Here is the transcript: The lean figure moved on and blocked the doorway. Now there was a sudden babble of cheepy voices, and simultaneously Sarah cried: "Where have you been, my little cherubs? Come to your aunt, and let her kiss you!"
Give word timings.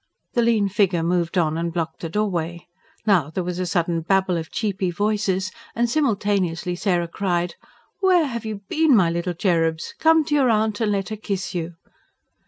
The 0.33 0.41
lean 0.41 0.67
figure 0.67 1.03
moved 1.03 1.37
on 1.37 1.59
and 1.59 1.71
blocked 1.71 1.99
the 1.99 2.09
doorway. 2.09 2.65
Now 3.05 3.29
there 3.29 3.43
was 3.43 3.59
a 3.59 3.67
sudden 3.67 4.01
babble 4.01 4.35
of 4.35 4.49
cheepy 4.49 4.89
voices, 4.91 5.51
and 5.75 5.87
simultaneously 5.87 6.75
Sarah 6.75 7.07
cried: 7.07 7.53
"Where 7.99 8.25
have 8.25 8.43
you 8.43 8.61
been, 8.67 8.95
my 8.95 9.11
little 9.11 9.35
cherubs? 9.35 9.93
Come 9.99 10.25
to 10.25 10.33
your 10.33 10.49
aunt, 10.49 10.81
and 10.81 10.91
let 10.91 11.09
her 11.09 11.17
kiss 11.17 11.53
you!" 11.53 11.75